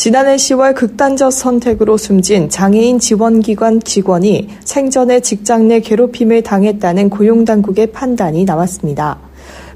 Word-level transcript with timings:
지난해 0.00 0.36
10월 0.36 0.74
극단적 0.74 1.30
선택으로 1.30 1.98
숨진 1.98 2.48
장애인 2.48 3.00
지원기관 3.00 3.82
직원이 3.82 4.48
생전에 4.64 5.20
직장 5.20 5.68
내 5.68 5.80
괴롭힘을 5.80 6.42
당했다는 6.42 7.10
고용당국의 7.10 7.88
판단이 7.88 8.46
나왔습니다. 8.46 9.18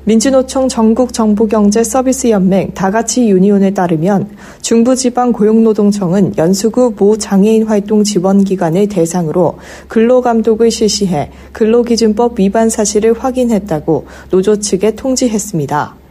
민주노총 0.04 0.70
전국정보경제서비스연맹 0.70 2.72
다가치 2.72 3.28
유니온에 3.28 3.74
따르면 3.74 4.30
중부지방고용노동청은 4.62 6.38
연수구 6.38 6.94
모 6.96 7.18
장애인 7.18 7.64
활동 7.64 8.02
지원기관을 8.02 8.88
대상으로 8.88 9.58
근로감독을 9.88 10.70
실시해 10.70 11.32
근로기준법 11.52 12.40
위반 12.40 12.70
사실을 12.70 13.12
확인했다고 13.12 14.06
노조 14.30 14.58
측에 14.58 14.92
통지했습니다. 14.92 16.03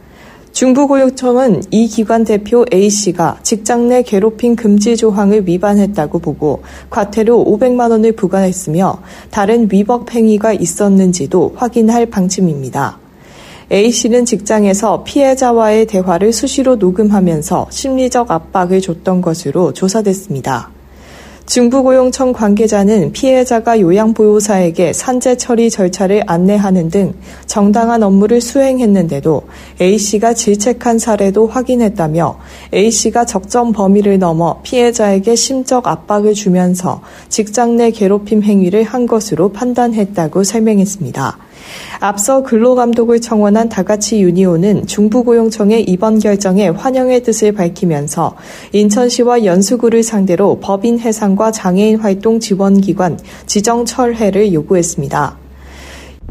중부고용청은 0.54 1.64
이 1.72 1.88
기관 1.88 2.22
대표 2.22 2.64
A씨가 2.72 3.40
직장 3.42 3.88
내 3.88 4.02
괴롭힘 4.02 4.54
금지 4.54 4.96
조항을 4.96 5.48
위반했다고 5.48 6.20
보고 6.20 6.62
과태료 6.90 7.44
500만 7.44 7.90
원을 7.90 8.12
부과했으며 8.12 9.02
다른 9.32 9.68
위법 9.68 10.14
행위가 10.14 10.52
있었는지도 10.52 11.54
확인할 11.56 12.06
방침입니다. 12.06 13.00
A씨는 13.72 14.26
직장에서 14.26 15.02
피해자와의 15.02 15.86
대화를 15.86 16.32
수시로 16.32 16.76
녹음하면서 16.76 17.66
심리적 17.70 18.30
압박을 18.30 18.80
줬던 18.80 19.22
것으로 19.22 19.72
조사됐습니다. 19.72 20.70
중부고용청 21.46 22.32
관계자는 22.32 23.12
피해자가 23.12 23.78
요양보호사에게 23.78 24.94
산재 24.94 25.36
처리 25.36 25.68
절차를 25.68 26.22
안내하는 26.26 26.88
등 26.88 27.12
정당한 27.46 28.02
업무를 28.02 28.40
수행했는데도 28.40 29.42
A씨가 29.78 30.32
질책한 30.32 30.98
사례도 30.98 31.46
확인했다며 31.46 32.38
A씨가 32.72 33.26
적정 33.26 33.72
범위를 33.72 34.18
넘어 34.18 34.60
피해자에게 34.62 35.36
심적 35.36 35.86
압박을 35.86 36.32
주면서 36.32 37.02
직장 37.28 37.76
내 37.76 37.90
괴롭힘 37.90 38.42
행위를 38.42 38.82
한 38.82 39.06
것으로 39.06 39.52
판단했다고 39.52 40.44
설명했습니다. 40.44 41.38
앞서 42.00 42.42
근로감독을 42.42 43.20
청원한 43.20 43.68
다가치 43.68 44.20
유니온은 44.20 44.86
중부고용청의 44.86 45.84
이번 45.84 46.18
결정에 46.18 46.68
환영의 46.68 47.22
뜻을 47.22 47.52
밝히면서 47.52 48.36
인천시와 48.72 49.44
연수구를 49.44 50.02
상대로 50.02 50.58
법인 50.60 50.98
해상과 50.98 51.52
장애인 51.52 51.98
활동 51.98 52.40
지원기관 52.40 53.18
지정 53.46 53.84
철회를 53.84 54.52
요구했습니다. 54.52 55.38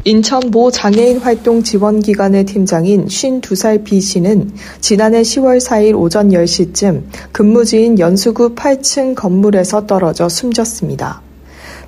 인천 0.06 0.50
모 0.50 0.70
장애인 0.70 1.18
활동 1.18 1.62
지원기관의 1.62 2.44
팀장인 2.44 3.06
52살 3.06 3.84
B 3.84 4.02
씨는 4.02 4.52
지난해 4.80 5.22
10월 5.22 5.58
4일 5.58 5.98
오전 5.98 6.28
10시쯤 6.28 7.04
근무지인 7.32 7.98
연수구 7.98 8.54
8층 8.54 9.14
건물에서 9.14 9.86
떨어져 9.86 10.28
숨졌습니다. 10.28 11.22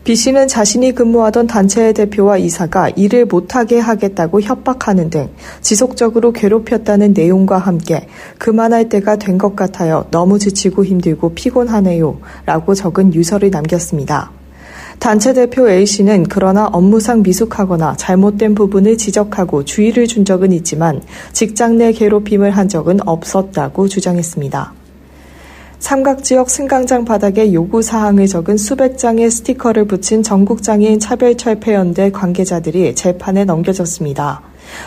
B 0.06 0.14
씨는 0.14 0.46
자신이 0.46 0.92
근무하던 0.92 1.48
단체의 1.48 1.92
대표와 1.92 2.38
이사가 2.38 2.90
일을 2.90 3.24
못하게 3.26 3.80
하겠다고 3.80 4.40
협박하는 4.40 5.10
등 5.10 5.30
지속적으로 5.62 6.30
괴롭혔다는 6.30 7.12
내용과 7.12 7.58
함께 7.58 8.06
그만할 8.38 8.88
때가 8.88 9.16
된 9.16 9.36
것 9.36 9.56
같아요. 9.56 10.06
너무 10.12 10.38
지치고 10.38 10.84
힘들고 10.84 11.34
피곤하네요. 11.34 12.20
라고 12.46 12.74
적은 12.76 13.14
유서를 13.14 13.50
남겼습니다. 13.50 14.30
단체 15.00 15.32
대표 15.32 15.68
A씨는 15.68 16.26
그러나 16.28 16.66
업무상 16.66 17.22
미숙하거나 17.22 17.96
잘못된 17.96 18.54
부분을 18.54 18.96
지적하고 18.96 19.64
주의를 19.64 20.06
준 20.06 20.24
적은 20.24 20.52
있지만 20.52 21.02
직장 21.32 21.78
내 21.78 21.90
괴롭힘을 21.90 22.52
한 22.52 22.68
적은 22.68 23.00
없었다고 23.08 23.88
주장했습니다. 23.88 24.85
삼각지역 25.78 26.48
승강장 26.48 27.04
바닥에 27.04 27.52
요구사항을 27.52 28.26
적은 28.26 28.56
수백 28.56 28.96
장의 28.96 29.30
스티커를 29.30 29.86
붙인 29.86 30.22
전국장애인 30.22 30.98
차별철폐연대 30.98 32.10
관계자들이 32.12 32.94
재판에 32.94 33.44
넘겨졌습니다. 33.44 34.42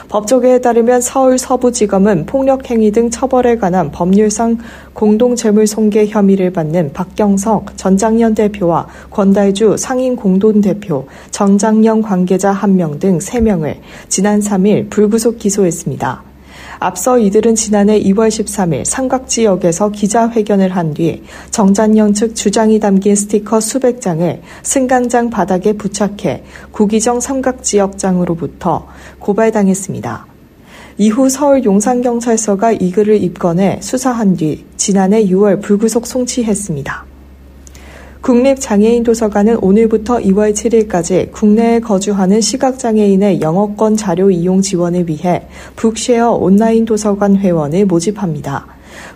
법조계에 0.10 0.60
따르면 0.60 1.02
서울 1.02 1.38
서부지검은 1.38 2.26
폭력행위 2.26 2.92
등 2.92 3.10
처벌에 3.10 3.58
관한 3.58 3.92
법률상 3.92 4.58
공동재물손괴 4.94 6.08
혐의를 6.08 6.52
받는 6.52 6.92
박경석 6.92 7.78
전장년 7.78 8.36
대표와 8.36 8.88
권달주 9.10 9.78
상인 9.78 10.16
공동대표, 10.16 11.08
전장년 11.32 12.02
관계자 12.02 12.54
1명 12.54 13.00
등 13.00 13.20
3명을 13.20 13.78
지난 14.10 14.42
3일 14.42 14.90
불구속 14.90 15.38
기소했습니다. 15.38 16.29
앞서 16.80 17.18
이들은 17.20 17.56
지난해 17.56 18.02
2월 18.02 18.30
13일 18.30 18.86
삼각지역에서 18.86 19.90
기자회견을 19.90 20.76
한 20.76 20.94
뒤 20.94 21.22
정잔영 21.52 22.14
측 22.14 22.36
주장이 22.36 22.80
담긴 22.80 23.16
스티커 23.16 23.60
수백 23.60 24.02
장을 24.02 24.42
승강장 24.64 25.30
바닥에 25.30 25.74
부착해 25.74 26.44
구기정 26.72 27.20
삼각지역장으로부터 27.20 28.88
고발당했습니다. 29.20 30.26
이후 30.98 31.30
서울 31.30 31.64
용산경찰서가 31.64 32.74
이 32.74 32.92
글을 32.92 33.22
입건해 33.24 33.80
수사한 33.82 34.36
뒤 34.36 34.66
지난해 34.78 35.24
6월 35.26 35.62
불구속 35.62 36.08
송치했습니다. 36.08 37.09
국립장애인 38.22 39.04
도서관은 39.04 39.58
오늘부터 39.62 40.18
2월 40.18 40.54
7일까지 40.54 41.32
국내에 41.32 41.80
거주하는 41.80 42.42
시각장애인의 42.42 43.40
영어권 43.40 43.96
자료 43.96 44.30
이용 44.30 44.62
지원을 44.62 45.08
위해 45.08 45.48
북쉐어 45.78 46.34
온라인 46.34 46.84
도서관 46.86 47.38
회원을 47.38 47.86
모집합니다. 47.86 48.68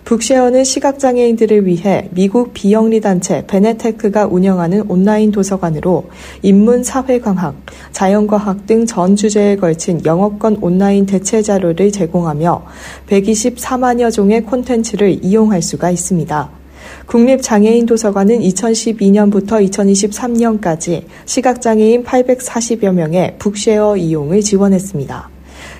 북쉐어는 0.06 0.64
시각장애인들을 0.64 1.66
위해 1.66 2.08
미국 2.12 2.54
비영리 2.54 3.02
단체 3.02 3.46
베네테크가 3.46 4.26
운영하는 4.26 4.84
온라인 4.88 5.30
도서관으로 5.30 6.04
인문 6.42 6.82
사회과학, 6.82 7.54
자연과학 7.92 8.66
등 8.66 8.86
전 8.86 9.16
주제에 9.16 9.56
걸친 9.56 10.00
영어권 10.04 10.58
온라인 10.62 11.04
대체 11.04 11.42
자료를 11.42 11.92
제공하며 11.92 12.64
124만여 13.08 14.10
종의 14.10 14.44
콘텐츠를 14.44 15.22
이용할 15.22 15.60
수가 15.60 15.90
있습니다. 15.90 16.63
국립장애인 17.06 17.86
도서관은 17.86 18.40
2012년부터 18.40 19.68
2023년까지 19.68 21.04
시각장애인 21.24 22.04
840여 22.04 22.92
명의 22.92 23.36
북쉐어 23.38 23.96
이용을 23.96 24.40
지원했습니다. 24.40 25.34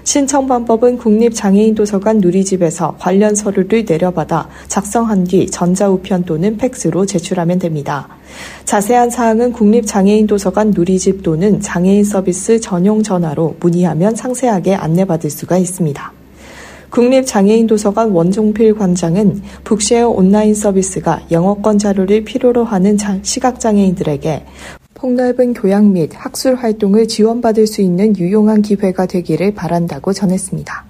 신청 0.05 0.47
방법은 0.47 0.99
국립장애인 0.99 1.75
도서관 1.75 2.19
누리집에서 2.19 2.97
관련 2.99 3.35
서류를 3.35 3.87
내려받아 3.89 4.49
작성한 4.69 5.25
뒤 5.25 5.47
전자우편 5.47 6.25
또는 6.25 6.59
팩스로 6.59 7.07
제출하면 7.07 7.59
됩니다. 7.59 8.09
자세한 8.65 9.11
사항은 9.11 9.53
국립장애인 9.53 10.27
도서관 10.27 10.71
누리집 10.71 11.23
또는 11.23 11.61
장애인 11.61 12.05
서비스 12.05 12.61
전용 12.61 13.03
전화로 13.03 13.57
문의하면 13.61 14.15
상세하게 14.15 14.75
안내받을 14.75 15.31
수가 15.31 15.57
있습니다. 15.57 16.24
국립장애인도서관 16.95 18.13
원종필 18.13 18.77
관장은 18.77 19.43
북쉐어 19.65 20.11
온라인 20.11 20.55
서비스가 20.55 21.23
영어권 21.33 21.79
자료를 21.79 22.23
필요로 22.23 22.63
하는 22.63 22.97
시각장애인들에게 23.21 24.45
폭넓은 24.95 25.55
교양 25.55 25.93
및 25.93 26.13
학술 26.15 26.55
활동을 26.55 27.09
지원받을 27.09 27.67
수 27.67 27.83
있는 27.83 28.17
유용한 28.17 28.63
기회가 28.63 29.07
되기를 29.07 29.55
바란다고 29.55 30.13
전했습니다. 30.13 30.85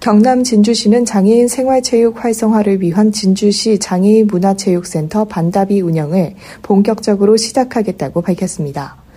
경남 0.00 0.44
진주시는 0.44 1.06
장애인 1.06 1.48
생활체육 1.48 2.22
활성화를 2.22 2.82
위한 2.82 3.10
진주시 3.10 3.78
장애인 3.78 4.26
문화체육센터 4.26 5.24
반다비 5.24 5.80
운영을 5.80 6.34
본격적으로 6.60 7.38
시작하겠다고 7.38 8.20
밝혔습니다. 8.20 9.07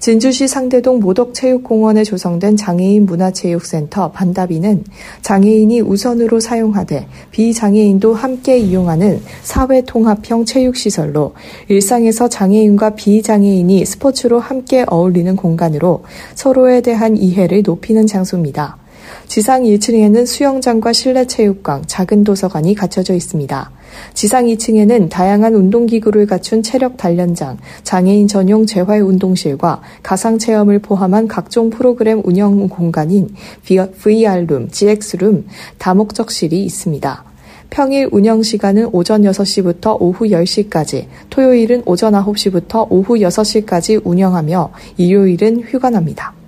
진주시 0.00 0.48
상대동 0.48 1.00
모덕체육공원에 1.00 2.04
조성된 2.04 2.56
장애인 2.56 3.04
문화체육센터 3.04 4.12
반다비는 4.12 4.84
장애인이 5.20 5.82
우선으로 5.82 6.40
사용하되 6.40 7.06
비장애인도 7.30 8.14
함께 8.14 8.56
이용하는 8.56 9.20
사회통합형 9.42 10.46
체육시설로 10.46 11.34
일상에서 11.68 12.30
장애인과 12.30 12.94
비장애인이 12.94 13.84
스포츠로 13.84 14.40
함께 14.40 14.86
어울리는 14.88 15.36
공간으로 15.36 16.04
서로에 16.34 16.80
대한 16.80 17.18
이해를 17.18 17.62
높이는 17.62 18.06
장소입니다. 18.06 18.78
지상 19.26 19.64
1층에는 19.64 20.24
수영장과 20.24 20.94
실내 20.94 21.26
체육관, 21.26 21.84
작은 21.86 22.24
도서관이 22.24 22.74
갖춰져 22.74 23.14
있습니다. 23.14 23.70
지상 24.14 24.46
2층에는 24.46 25.08
다양한 25.08 25.54
운동기구를 25.54 26.26
갖춘 26.26 26.62
체력 26.62 26.96
단련장, 26.96 27.58
장애인 27.82 28.28
전용 28.28 28.66
재활 28.66 29.02
운동실과 29.02 29.82
가상 30.02 30.38
체험을 30.38 30.80
포함한 30.80 31.28
각종 31.28 31.70
프로그램 31.70 32.20
운영 32.24 32.68
공간인 32.68 33.28
VR룸, 33.64 34.68
GX룸, 34.70 35.46
다목적실이 35.78 36.62
있습니다. 36.64 37.24
평일 37.70 38.08
운영 38.10 38.42
시간은 38.42 38.90
오전 38.92 39.22
6시부터 39.22 39.96
오후 40.00 40.26
10시까지, 40.26 41.06
토요일은 41.30 41.82
오전 41.86 42.14
9시부터 42.14 42.88
오후 42.90 43.14
6시까지 43.14 44.00
운영하며 44.04 44.72
일요일은 44.96 45.62
휴관합니다. 45.62 46.39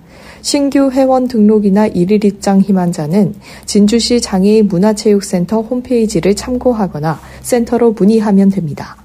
신규 0.43 0.91
회원 0.91 1.29
등록이나 1.29 1.87
일일 1.87 2.25
입장 2.25 2.59
희망자는 2.59 3.33
진주시 3.65 4.19
장애인 4.19 4.67
문화체육센터 4.67 5.61
홈페이지를 5.61 6.35
참고하거나 6.35 7.17
센터로 7.41 7.93
문의하면 7.93 8.49
됩니다. 8.49 8.97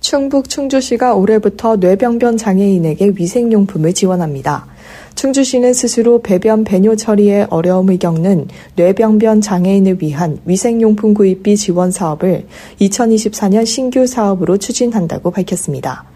충북 0.00 0.48
충주시가 0.48 1.14
올해부터 1.14 1.76
뇌병변 1.76 2.38
장애인에게 2.38 3.12
위생용품을 3.16 3.92
지원합니다. 3.92 4.66
충주시는 5.14 5.74
스스로 5.74 6.22
배변 6.22 6.64
배뇨 6.64 6.96
처리에 6.96 7.46
어려움을 7.50 7.98
겪는 7.98 8.48
뇌병변 8.76 9.42
장애인을 9.42 9.98
위한 10.00 10.38
위생용품 10.46 11.12
구입비 11.12 11.58
지원 11.58 11.90
사업을 11.90 12.46
2024년 12.80 13.66
신규 13.66 14.06
사업으로 14.06 14.56
추진한다고 14.56 15.30
밝혔습니다. 15.30 16.13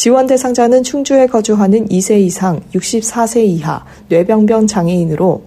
지원 0.00 0.26
대상자는 0.26 0.82
충주에 0.82 1.26
거주하는 1.26 1.86
2세 1.88 2.20
이상 2.20 2.62
64세 2.72 3.44
이하 3.44 3.84
뇌병변 4.08 4.66
장애인으로 4.66 5.42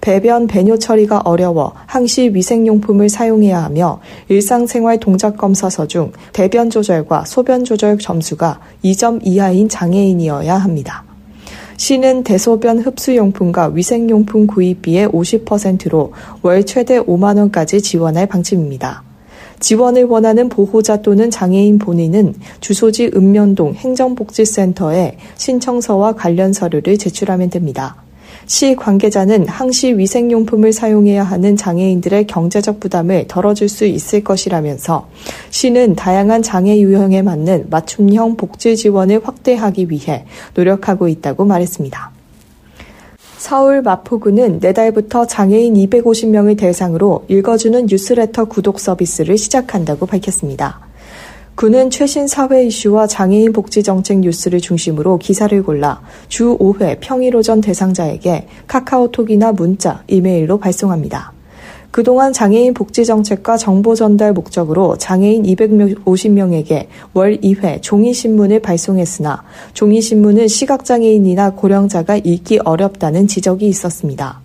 배변 0.00 0.48
배뇨 0.48 0.76
처리가 0.76 1.20
어려워 1.20 1.72
항시 1.86 2.32
위생용품을 2.34 3.08
사용해야 3.08 3.62
하며 3.62 4.00
일상생활 4.28 4.98
동작 4.98 5.36
검사서 5.36 5.86
중 5.86 6.10
대변 6.32 6.68
조절과 6.68 7.26
소변 7.26 7.62
조절 7.62 7.96
점수가 7.96 8.58
2점 8.84 9.20
이하인 9.22 9.68
장애인이어야 9.68 10.52
합니다. 10.52 11.04
시는 11.76 12.24
대소변 12.24 12.80
흡수용품과 12.80 13.68
위생용품 13.68 14.48
구입비의 14.48 15.10
50%로 15.10 16.12
월 16.42 16.64
최대 16.64 16.98
5만원까지 16.98 17.80
지원할 17.80 18.26
방침입니다. 18.26 19.11
지원을 19.62 20.04
원하는 20.04 20.48
보호자 20.48 21.02
또는 21.02 21.30
장애인 21.30 21.78
본인은 21.78 22.34
주소지 22.60 23.12
읍면동 23.14 23.74
행정복지센터에 23.74 25.16
신청서와 25.36 26.12
관련 26.14 26.52
서류를 26.52 26.98
제출하면 26.98 27.48
됩니다. 27.48 27.96
시 28.46 28.74
관계자는 28.74 29.46
항시 29.46 29.96
위생용품을 29.98 30.72
사용해야 30.72 31.22
하는 31.22 31.56
장애인들의 31.56 32.26
경제적 32.26 32.80
부담을 32.80 33.26
덜어줄 33.28 33.68
수 33.68 33.86
있을 33.86 34.24
것이라면서 34.24 35.08
시는 35.50 35.94
다양한 35.94 36.42
장애 36.42 36.78
유형에 36.80 37.22
맞는 37.22 37.68
맞춤형 37.70 38.36
복지 38.36 38.76
지원을 38.76 39.20
확대하기 39.24 39.90
위해 39.90 40.24
노력하고 40.54 41.06
있다고 41.06 41.44
말했습니다. 41.44 42.11
서울 43.42 43.82
마포구는 43.82 44.60
내달부터 44.62 45.26
장애인 45.26 45.74
250명을 45.74 46.56
대상으로 46.56 47.24
읽어주는 47.26 47.86
뉴스레터 47.86 48.44
구독 48.44 48.78
서비스를 48.78 49.36
시작한다고 49.36 50.06
밝혔습니다. 50.06 50.78
구는 51.56 51.90
최신 51.90 52.28
사회 52.28 52.64
이슈와 52.64 53.08
장애인 53.08 53.52
복지 53.52 53.82
정책 53.82 54.20
뉴스를 54.20 54.60
중심으로 54.60 55.18
기사를 55.18 55.60
골라 55.64 56.02
주 56.28 56.56
5회 56.56 56.98
평일 57.00 57.34
오전 57.34 57.60
대상자에게 57.60 58.46
카카오톡이나 58.68 59.50
문자, 59.50 60.04
이메일로 60.06 60.58
발송합니다. 60.60 61.32
그동안 61.92 62.32
장애인 62.32 62.72
복지 62.72 63.04
정책과 63.04 63.58
정보 63.58 63.94
전달 63.94 64.32
목적으로 64.32 64.96
장애인 64.96 65.42
250명에게 65.42 66.86
월 67.12 67.38
2회 67.38 67.82
종이신문을 67.82 68.60
발송했으나 68.60 69.42
종이신문은 69.74 70.48
시각장애인이나 70.48 71.50
고령자가 71.50 72.16
읽기 72.16 72.60
어렵다는 72.64 73.26
지적이 73.26 73.66
있었습니다. 73.66 74.40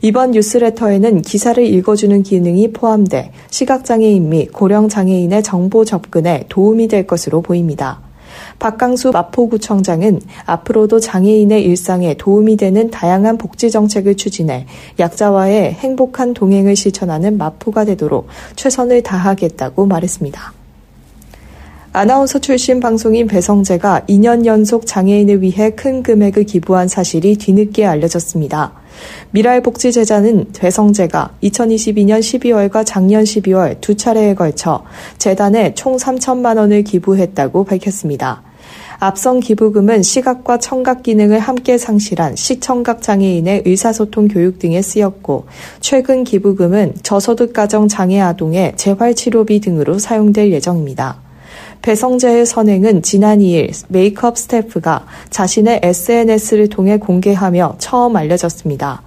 이번 0.00 0.30
뉴스레터에는 0.30 1.22
기사를 1.22 1.66
읽어주는 1.66 2.22
기능이 2.22 2.70
포함돼 2.70 3.32
시각장애인 3.50 4.28
및 4.28 4.52
고령장애인의 4.52 5.42
정보 5.42 5.84
접근에 5.84 6.44
도움이 6.48 6.86
될 6.86 7.04
것으로 7.04 7.42
보입니다. 7.42 8.05
박강수 8.58 9.10
마포구청장은 9.10 10.20
앞으로도 10.46 11.00
장애인의 11.00 11.62
일상에 11.64 12.14
도움이 12.14 12.56
되는 12.56 12.90
다양한 12.90 13.38
복지 13.38 13.70
정책을 13.70 14.16
추진해 14.16 14.66
약자와의 14.98 15.72
행복한 15.72 16.34
동행을 16.34 16.76
실천하는 16.76 17.38
마포가 17.38 17.84
되도록 17.84 18.28
최선을 18.56 19.02
다하겠다고 19.02 19.86
말했습니다. 19.86 20.52
아나운서 21.92 22.38
출신 22.38 22.78
방송인 22.78 23.26
배성재가 23.26 24.02
2년 24.06 24.44
연속 24.44 24.84
장애인을 24.84 25.40
위해 25.40 25.70
큰 25.70 26.02
금액을 26.02 26.44
기부한 26.44 26.88
사실이 26.88 27.38
뒤늦게 27.38 27.86
알려졌습니다. 27.86 28.74
미랄복지재단은 29.30 30.52
배성재가 30.56 31.32
2022년 31.42 32.20
12월과 32.20 32.84
작년 32.86 33.24
12월 33.24 33.80
두 33.80 33.96
차례에 33.96 34.34
걸쳐 34.34 34.84
재단에 35.18 35.74
총 35.74 35.96
3천만 35.96 36.58
원을 36.58 36.82
기부했다고 36.82 37.64
밝혔습니다. 37.64 38.42
앞선 38.98 39.40
기부금은 39.40 40.02
시각과 40.02 40.58
청각 40.58 41.02
기능을 41.02 41.38
함께 41.38 41.76
상실한 41.76 42.34
시청각 42.34 43.02
장애인의 43.02 43.62
의사소통 43.66 44.28
교육 44.28 44.58
등에 44.58 44.80
쓰였고 44.80 45.46
최근 45.80 46.24
기부금은 46.24 46.94
저소득 47.02 47.52
가정 47.52 47.88
장애 47.88 48.20
아동의 48.20 48.74
재활 48.76 49.14
치료비 49.14 49.60
등으로 49.60 49.98
사용될 49.98 50.50
예정입니다. 50.52 51.25
배성재의 51.82 52.46
선행은 52.46 53.02
지난 53.02 53.38
2일 53.38 53.72
메이크업 53.88 54.36
스태프가 54.38 55.06
자신의 55.30 55.80
SNS를 55.82 56.68
통해 56.68 56.98
공개하며 56.98 57.76
처음 57.78 58.16
알려졌습니다. 58.16 59.02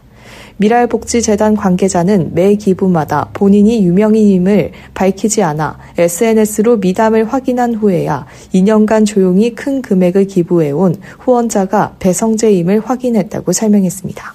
미랄복지재단 0.57 1.55
관계자는 1.55 2.31
매 2.33 2.55
기부마다 2.55 3.29
본인이 3.33 3.85
유명인임을 3.85 4.71
밝히지 4.93 5.41
않아 5.41 5.77
SNS로 5.97 6.77
미담을 6.77 7.31
확인한 7.31 7.73
후에야 7.75 8.25
2년간 8.53 9.05
조용히 9.05 9.55
큰 9.55 9.81
금액을 9.81 10.27
기부해온 10.27 10.95
후원자가 11.19 11.95
배성재임을 11.99 12.81
확인했다고 12.81 13.53
설명했습니다. 13.53 14.33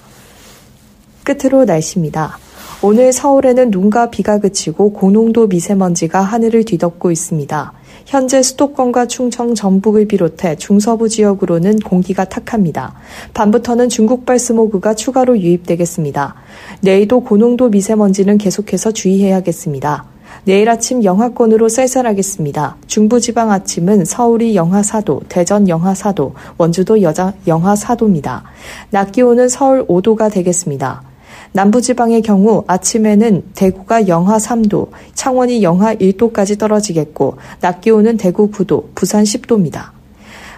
끝으로 1.23 1.65
날씨입니다. 1.65 2.39
오늘 2.81 3.13
서울에는 3.13 3.71
눈과 3.71 4.09
비가 4.09 4.39
그치고 4.39 4.93
고농도 4.93 5.47
미세먼지가 5.47 6.21
하늘을 6.21 6.65
뒤덮고 6.65 7.11
있습니다. 7.11 7.73
현재 8.05 8.43
수도권과 8.43 9.07
충청 9.07 9.55
전북을 9.55 10.07
비롯해 10.07 10.55
중서부 10.55 11.09
지역으로는 11.09 11.79
공기가 11.79 12.23
탁합니다. 12.23 12.93
밤부터는 13.33 13.89
중국발 13.89 14.37
스모그가 14.37 14.93
추가로 14.93 15.39
유입되겠습니다. 15.39 16.35
내일도 16.81 17.21
고농도 17.21 17.69
미세먼지는 17.69 18.37
계속해서 18.37 18.91
주의해야겠습니다. 18.91 20.05
내일 20.43 20.69
아침 20.69 21.03
영하권으로 21.03 21.69
쌀쌀하겠습니다. 21.69 22.77
중부지방 22.85 23.51
아침은 23.51 24.05
서울이 24.05 24.55
영하 24.55 24.81
4도, 24.81 25.21
대전 25.27 25.67
영하 25.67 25.93
4도, 25.93 26.33
원주도 26.57 27.01
여자 27.01 27.33
영하 27.47 27.73
4도입니다. 27.73 28.43
낮 28.91 29.11
기온은 29.11 29.49
서울 29.49 29.87
5도가 29.87 30.31
되겠습니다. 30.31 31.14
남부지방의 31.55 32.21
경우 32.21 32.65
아침에는 32.67 33.43
대구가 33.55 34.09
영하 34.09 34.35
3도, 34.35 34.89
창원이 35.13 35.63
영하 35.63 35.95
1도까지 35.95 36.59
떨어지겠고 36.59 37.37
낮 37.61 37.79
기온은 37.79 38.17
대구 38.17 38.51
9도, 38.51 38.93
부산 38.93 39.23
10도입니다. 39.23 39.91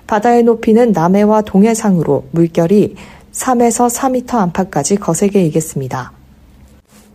바다의 0.08 0.42
높이는 0.42 0.92
남해와 0.94 1.42
동해 1.42 1.75
상으로 1.75 2.25
물결이 2.32 2.96
3에서 3.32 3.94
4m 3.94 4.34
안팎까지 4.34 4.96
거세게 4.96 5.46
일겠습니다. 5.46 6.13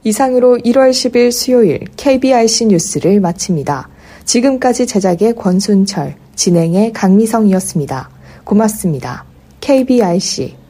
이상으로 0.05 0.59
1월 0.59 0.91
10일 0.91 1.33
수요일 1.33 1.81
KBRC 1.97 2.67
뉴스를 2.67 3.19
마칩니다. 3.19 3.89
지금까지 4.25 4.87
제작의 4.87 5.35
권순철, 5.35 6.15
진행의 6.37 6.93
강미성이었습니다. 6.93 8.11
고맙습니다. 8.45 9.25
KBRC 9.61 10.62